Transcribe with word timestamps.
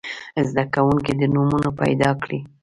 زده 0.49 0.63
کوونکي 0.73 1.13
دې 1.19 1.27
نومونه 1.33 1.69
پیداکړي. 1.79 2.39